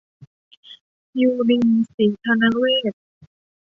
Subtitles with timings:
[1.21, 1.65] ยุลิน
[1.95, 3.01] ศรีธนะเวทย์